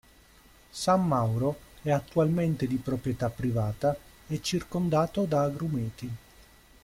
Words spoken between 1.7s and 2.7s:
è attualmente